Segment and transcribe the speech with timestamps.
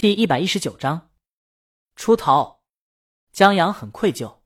[0.00, 1.10] 第一百一十九章
[1.94, 2.62] 出逃。
[3.32, 4.38] 江阳很愧疚，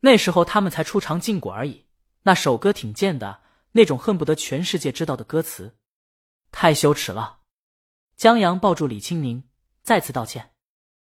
[0.00, 1.84] 那时候他们才出尝禁果而已。
[2.22, 5.76] 那首歌挺贱的，那种恨不得全世界知道的歌词，
[6.50, 7.40] 太羞耻了。
[8.16, 9.44] 江阳抱住李青宁，
[9.82, 10.54] 再次道歉。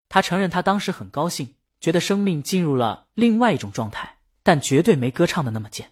[0.09, 5.91] 他承认他当时很高兴，觉得生命进入了另外一种状态，但绝对没歌唱的那么贱。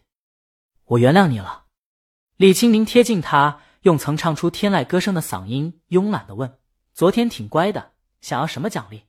[0.85, 1.65] 我原谅你了。
[2.37, 6.61] 李青宁贴近他，用曾唱出天籁歌声的嗓音慵懒的问。
[6.95, 9.05] 昨天挺乖的，想要什么奖励？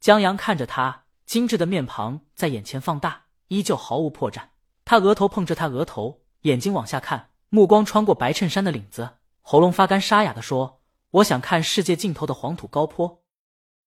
[0.00, 4.50] 江阳看着他精致的面庞在眼前放大，依旧毫无破绽。
[4.84, 13.22] 他额头碰着他额头，眼睛往下看，目光穿过白衬衫的领子，喉咙发干沙哑的说：“我想看世界尽头的黄土高坡。”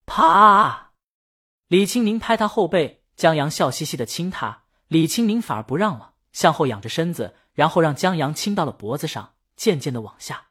[0.06, 0.94] 啪！
[1.68, 10.48] 李青宁拍他后背，江阳笑嘻嘻的亲他，李青宁反而不让了，向后仰着身子，然后让江阳亲到了脖子上，渐渐的往下。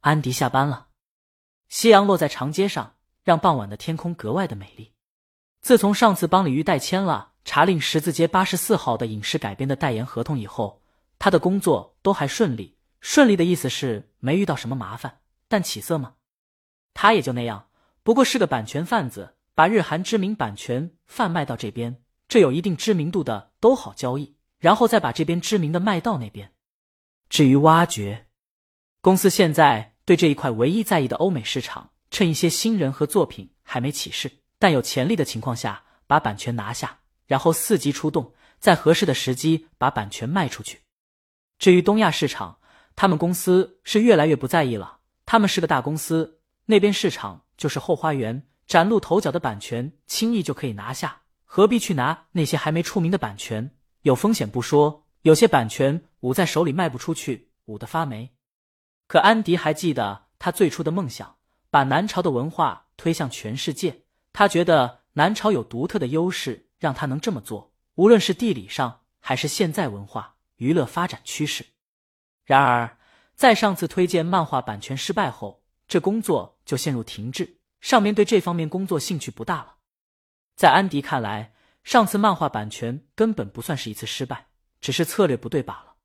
[0.00, 0.88] 安迪下班了。
[1.72, 4.92] 夕阳落在长街上，让傍晚的天空格外的美丽。
[5.62, 10.82] 自从上次帮李玉代签了查令十字街八十四号的影视改编的代言合同以后，
[11.18, 12.76] 他的工作都还顺利。
[13.00, 16.16] 顺利的意思是没遇到什么麻烦，但起色吗？
[16.92, 17.68] 他也就那样。
[18.02, 26.52] 不过是个版权贩子，把日韩知名版权贩卖到这边，这有一定知名度的都好交易，然后再把这边知名的卖到那边。
[27.30, 28.26] 至于挖掘，
[29.00, 29.91] 公司现在。
[30.12, 40.80] 对这一块唯一在意的欧美市场，趁一些新人和作品还没起势，但有潜力的情况下，把版权拿下，然后伺机出动，在合适的时机把版权卖出去。
[41.58, 42.58] 至于东亚市场，
[42.94, 44.98] 他们公司是越来越不在意了。
[45.24, 53.70] 他们是个大公司，那边市场就是后花园，崭露头角的版权轻易就可以拿下，何必去拿那些还没出名的版权？
[54.02, 58.30] 有风险不说，有些版权捂在手里卖不出去，捂得发霉。
[59.12, 61.36] 可安迪还记得他最初的梦想，
[61.68, 64.04] 把南朝的文化推向全世界。
[64.32, 67.74] 他觉得南朝有独特的优势，让他能这么做。
[67.96, 71.62] 无论是地理上，还是现在文化娱乐发展趋势。
[72.46, 72.96] 然而，
[73.34, 77.58] 在上次推荐漫画版权失败后，这工作就陷入停滞。
[77.82, 79.74] 上面对这方面工作兴趣不大了。
[80.56, 81.52] 在安迪看来，
[81.84, 84.46] 上次漫画版权根本不算是一次失败，
[84.80, 85.96] 只是策略不对罢了。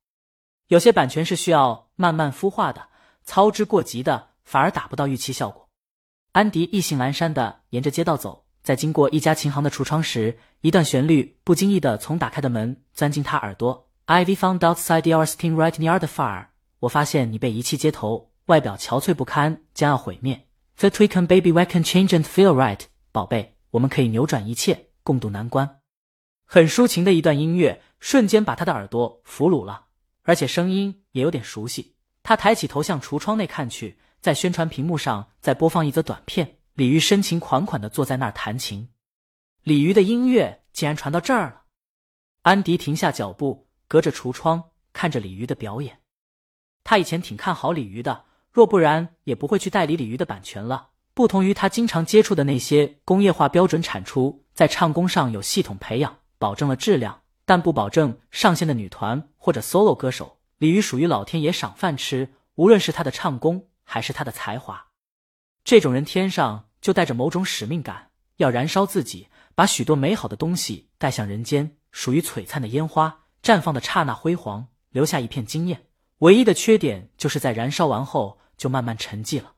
[0.66, 2.90] 有些版权是需要慢慢孵化的。
[3.28, 5.68] 操之过急的反而达不到预期效果。
[6.32, 13.86] 安迪意兴阑珊的沿着街道走，在经过一家琴行的橱窗时，一段旋律不经意的从打开的门钻进他耳朵。
[14.06, 16.46] Ivy found outside your sting right near the fire。
[16.78, 20.46] 我发现你被遗弃街头，外表憔悴不堪，将要毁灭。
[20.78, 22.80] The twinkle baby we can change and feel right。
[23.12, 25.80] 宝贝，我们可以扭转一切，共度难关。
[26.46, 29.88] 很抒情的一段音乐，瞬间把他的耳朵俘虏了，
[30.22, 31.96] 而且声音也有点熟悉。
[32.28, 36.58] 他抬起头向橱窗内看去，在宣传屏幕上在播放一则短片。
[36.74, 38.90] 李鱼深情款款的坐在那儿弹琴，
[39.62, 41.62] 李鱼的音乐竟然传到这儿了。
[42.42, 44.62] 安迪停下脚步，隔着橱窗
[44.92, 46.00] 看着李鱼的表演。
[46.84, 50.90] 他以前挺看好李鱼的，若不然也不会去代理李鱼的版权了。
[51.14, 60.37] 不同于他经常接触的那些工业化标准产出，在唱功上有系统培养，保证了质量，但不保证上线的女团或者 solo 歌手。
[60.58, 64.88] 李鱼属于老天爷赏饭吃，无论是他的唱功还是他的才华，
[65.62, 75.86] 这种人天上就带着某种使命感，要燃烧自己，把许多美好的东西带向人间，属于璀璨的烟花，绽放的刹那辉煌，留下一片惊艳。
[76.18, 79.54] 唯一的缺点就是在燃烧完后就慢慢沉寂了。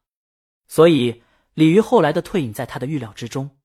[0.68, 1.22] 所以
[1.54, 3.56] 李鱼后来的退隐在他的预料之中。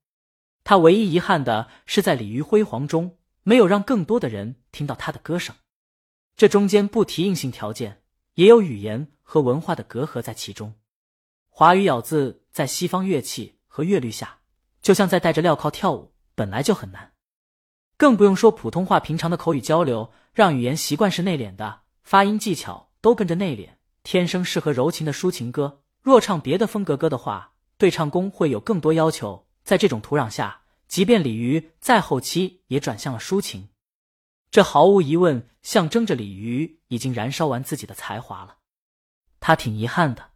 [0.64, 5.54] 他唯一遗憾的是，在李鱼辉煌中，没有让更多的人听到他的歌声。
[6.36, 8.02] 这中间不提硬性条件，
[8.34, 10.74] 也有语言和文化的隔阂在其中。
[11.50, 14.40] 华语咬字在西方乐器和乐律下，
[14.82, 17.14] 就像在戴着镣铐跳舞，本来就很难，
[17.96, 23.70] 更不用说普通话平常的口语交流，让语言习惯是内敛的，发音技巧都跟着内敛，
[24.04, 25.84] 天生适合柔情的抒情歌。
[26.02, 29.48] 若唱别的风格歌的话，对唱功会有更多要求。
[29.64, 33.70] 在这种土壤下，即便鲤鱼在后期也转向了抒情。
[34.52, 38.58] 这毫无疑问象征着李鱼已经燃烧完自己的才华了，
[39.40, 40.32] 他挺遗憾的。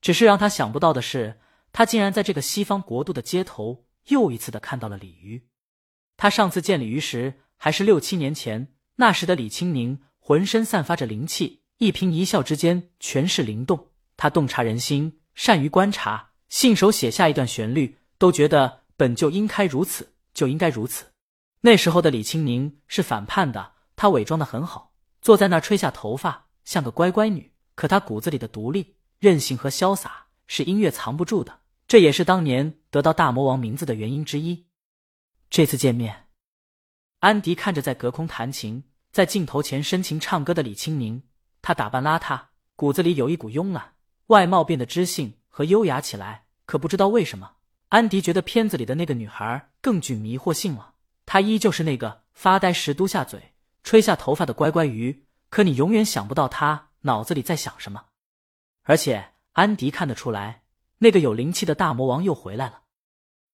[0.00, 1.40] 只是让他想不到的是，
[1.72, 5.48] 他竟然在这个西方国度的街头又一次的看到了李鱼。
[6.16, 13.90] 他上次见李鱼时还是六七年前，那时的李青宁浑身散发着灵气，一颦一笑之间全是灵动。
[14.16, 21.12] 他洞察人心，善于观察，信手写下一段旋律，都觉得本就应该如此，就应该如此。
[21.60, 27.52] 那时候的李青宁是反叛的，她伪装的很好，坐在那儿吹下头发，像个乖乖女。
[27.74, 31.60] 可她骨子里的独立、任性和潇洒是音乐藏不住的。
[31.86, 34.66] 这也是当年得到大魔王名字的原因之一。
[35.48, 36.26] 这次见面，
[37.20, 41.22] 安迪看着在隔空弹琴、在镜头前深情唱歌的李青宁，
[41.62, 42.40] 她打扮邋遢，
[42.76, 43.94] 骨子里有一股慵懒，
[44.26, 46.44] 外貌变得知性和优雅起来。
[46.66, 47.52] 可不知道为什么，
[47.88, 50.94] 安迪觉得片子里的那个女孩更具迷惑性了。
[51.30, 53.52] 他依旧是那个发呆时嘟下嘴、
[53.82, 58.06] 吹下头发的乖乖鱼，可你永远想不到他脑子里在想什么。
[58.84, 60.62] 而且安迪看得出来，
[61.00, 62.84] 那个有灵气的大魔王又回来了。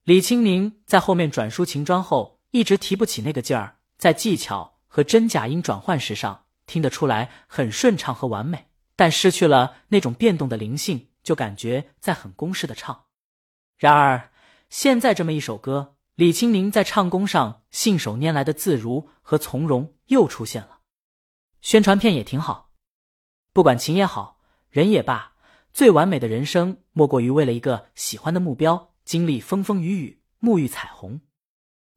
[0.04, 13.06] 李青宁在后面转输秦砖后，一直提不起那个劲儿，在技巧和真假音转换时上听得出来很顺畅和完美，但失去了那种变动的灵性，就感觉在很公式的唱。
[13.76, 14.30] 然而
[14.70, 20.78] 现在这么一首歌，李清宁在唱功上信手拈来的自如和从容又出现了。
[21.60, 22.70] 宣传片也挺好，
[23.52, 24.40] 不管琴也好。
[24.70, 25.34] 人也罢，
[25.72, 31.20] 最完美的人生莫过于为了一个喜欢的目标，经历风风雨雨，沐浴彩虹，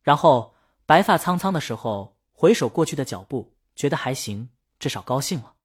[0.04, 0.56] 然后
[0.86, 5.56] 白发苍苍的时候回首过去的脚步，觉得还行，至少高兴了。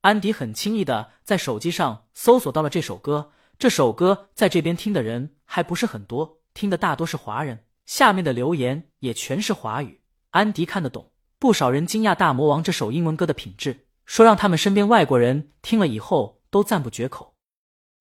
[0.00, 10.02] 安迪很轻易的在手机上搜索到了这首歌，这首歌在这边听的人还不是很多，听的大多是华人，下面的留言也全是华语，
[10.32, 11.10] 安迪看得懂。
[11.38, 16.36] 不少人惊讶《大魔王》这首英文歌的品质，说让他们身边外国人听了以后。
[16.50, 17.34] 都赞不绝口，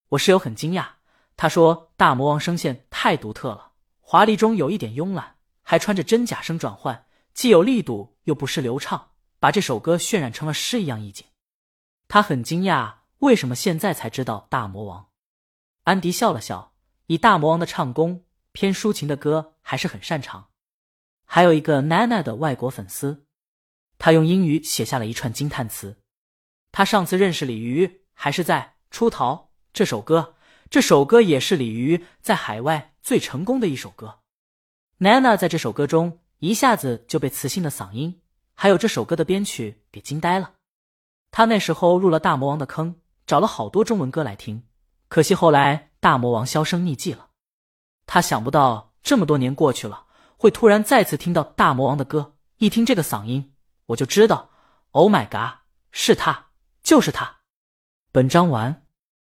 [0.08, 0.88] 我室友很惊讶，
[1.36, 11.28] 他说：“大魔王声线太独特了，华丽中有一点慵懒，还穿着真假声转换，既有力度又不失流畅，把这首歌渲染成了诗一样意境。”
[12.08, 15.08] 他很惊讶，为什么现在才知道大魔王？
[15.84, 16.72] 安迪笑了笑，
[17.08, 18.24] 以大魔王的唱功，
[18.54, 20.48] 偏抒情的歌还是很擅长。
[21.26, 23.26] 还有一个 Nana 的外国粉丝，
[23.98, 25.98] 他用英语写下了一串惊叹词。
[26.72, 28.02] 他上次认识鲤鱼。
[28.20, 30.34] 还是在出逃这首歌，
[30.72, 34.22] 这首歌也是鲤鱼在海外最成功的一首歌。
[34.98, 38.24] Nana 在这首歌中一下子就被磁性的嗓音，
[38.56, 40.56] 还有这首歌的编曲给惊呆了。
[41.30, 44.64] 他那时候入了大魔王的坑，找了好多中文歌来听，
[45.10, 47.30] 可惜后来大魔王销声匿迹了。
[48.08, 50.04] 他想不到这么多年过去了，
[50.36, 52.36] 会突然再次听到大魔王的歌。
[52.58, 53.54] 一听这个嗓音，
[53.86, 54.50] 我就知道
[54.92, 55.60] ，Oh my god，
[55.94, 56.48] 是他，
[56.84, 57.38] 就是他。
[58.12, 58.87] 本章完。